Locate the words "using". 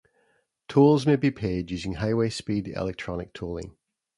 1.69-1.93